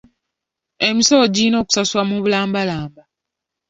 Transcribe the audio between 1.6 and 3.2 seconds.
okusasulwa mu bulambalamba.